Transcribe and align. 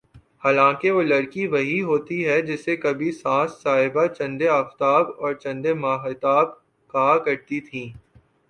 حالانکہ 0.43 0.91
وہ 0.91 1.01
لڑکی 1.03 1.45
وہی 1.47 1.81
ہوتی 1.81 2.17
ہے 2.27 2.39
جسے 2.41 2.75
کبھی 2.77 3.11
ساس 3.13 3.61
صاحبہ 3.63 4.05
چندے 4.17 4.47
آفتاب 4.51 5.11
اور 5.19 5.33
چندے 5.35 5.73
ماہتاب 5.83 6.47
کہا 6.93 7.17
کرتی 7.25 7.59
تھیں 7.61 7.87